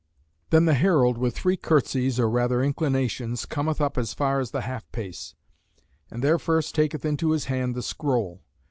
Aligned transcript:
Then 0.49 0.65
the 0.65 0.73
herald 0.73 1.19
with 1.19 1.35
three 1.37 1.57
curtesies, 1.57 2.17
or 2.19 2.27
rather 2.27 2.63
inclinations, 2.63 3.45
cometh 3.45 3.79
up 3.79 3.99
as 3.99 4.15
far 4.15 4.39
as 4.39 4.49
the 4.49 4.61
half 4.61 4.91
pace; 4.91 5.35
and 6.09 6.23
there 6.23 6.39
first 6.39 6.73
taketh 6.73 7.05
into 7.05 7.29
his 7.33 7.45
hand 7.45 7.75
the 7.75 7.83
scroll. 7.83 8.41